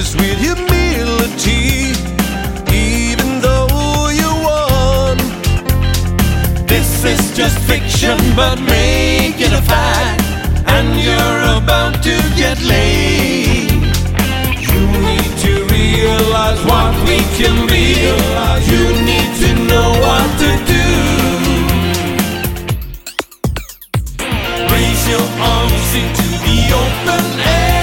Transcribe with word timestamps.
at 0.00 0.14
with 0.14 0.38
humility, 0.38 1.92
even 2.72 3.40
though 3.40 4.08
you 4.20 4.30
won. 4.48 5.16
This 6.66 7.04
is 7.04 7.36
just 7.36 7.58
fiction, 7.68 8.16
but 8.34 8.56
make 8.60 9.40
it 9.40 9.52
a 9.52 9.62
fact, 9.62 10.22
and 10.66 10.88
you're 11.04 11.42
about 11.58 12.02
to 12.02 12.16
get 12.36 12.56
laid. 12.62 13.70
You 14.68 14.82
need 15.08 15.32
to 15.44 15.52
realize 15.76 16.60
what 16.64 16.92
we 17.06 17.18
can 17.38 17.66
be. 17.68 17.86
You 18.72 18.84
need 19.10 19.30
to 19.42 19.50
know 19.68 19.88
what 20.04 20.28
to 20.42 20.50
do. 20.74 20.86
Raise 24.72 25.02
your 25.12 25.26
arms 25.54 25.88
into 26.02 26.28
the 26.46 26.58
open 26.82 27.24
air. 27.40 27.79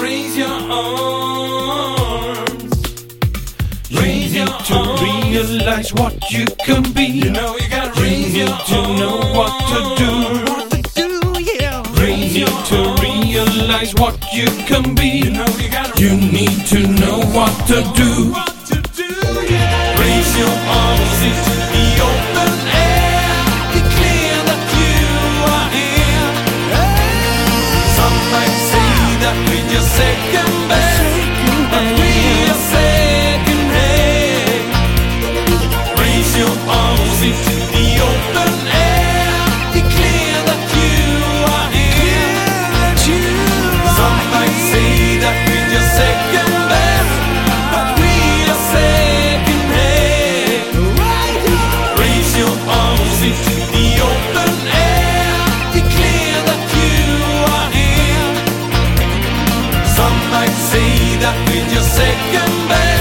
Raise 0.00 0.36
your 0.36 0.48
arms. 0.48 0.74
Raise 3.90 4.32
You 4.34 4.40
your 4.40 4.46
need 4.46 4.64
to 4.66 4.74
arms. 4.74 5.02
realize 5.02 5.92
what 5.94 6.30
you 6.30 6.44
can 6.64 6.82
be. 6.92 7.04
You 7.06 7.30
know 7.30 7.56
you 7.56 7.68
gotta 7.70 7.98
You 8.00 8.06
raise 8.06 8.36
your 8.36 8.46
need 8.48 8.66
to 8.66 8.82
know 9.00 9.16
what 9.36 9.52
to 9.70 9.78
do. 10.02 10.10
What 10.52 10.70
to 10.70 10.78
do, 10.96 11.08
yeah. 11.42 11.82
You 11.98 12.06
need 12.46 12.64
to 12.72 12.78
realize 13.02 13.92
what 13.94 14.16
you 14.32 14.46
can 14.66 14.94
be. 14.94 15.08
You 15.24 15.30
know 15.30 15.46
you 15.58 15.68
gotta 15.70 16.00
You 16.00 16.10
need 16.16 16.66
to 16.72 16.78
know 17.00 17.18
what 17.36 17.52
to 17.68 17.76
do. 17.96 18.10
what 18.32 18.54
might 60.38 60.54
say 60.70 61.16
that 61.18 61.34
we're 61.48 61.68
just 61.74 61.96
second 61.96 62.68
best. 62.68 62.97